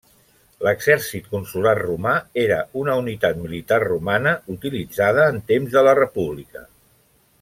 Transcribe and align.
L'exèrcit 0.67 1.27
consular 1.33 1.73
romà 1.81 2.13
era 2.43 2.57
una 2.83 2.95
unitat 3.01 3.37
militar 3.43 3.79
romana 3.87 4.33
utilitzada 4.55 5.29
en 5.35 5.39
temps 5.53 5.77
de 5.77 5.85
la 5.91 5.95
república. 6.01 6.65